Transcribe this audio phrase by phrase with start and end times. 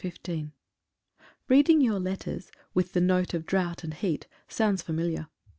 [0.03, 0.49] ^jfj
[1.51, 5.27] EADING your letters, with the note of drought and jSL heat, sounds familiar.